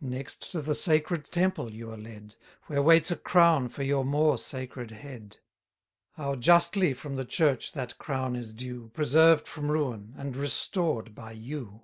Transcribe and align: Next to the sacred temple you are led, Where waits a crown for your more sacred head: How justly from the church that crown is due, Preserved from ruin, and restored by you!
Next 0.00 0.50
to 0.52 0.62
the 0.62 0.74
sacred 0.74 1.30
temple 1.30 1.74
you 1.74 1.90
are 1.90 1.98
led, 1.98 2.36
Where 2.68 2.80
waits 2.80 3.10
a 3.10 3.16
crown 3.16 3.68
for 3.68 3.82
your 3.82 4.02
more 4.02 4.38
sacred 4.38 4.92
head: 4.92 5.40
How 6.12 6.36
justly 6.36 6.94
from 6.94 7.16
the 7.16 7.26
church 7.26 7.72
that 7.72 7.98
crown 7.98 8.34
is 8.34 8.54
due, 8.54 8.88
Preserved 8.94 9.46
from 9.46 9.70
ruin, 9.70 10.14
and 10.16 10.34
restored 10.38 11.14
by 11.14 11.32
you! 11.32 11.82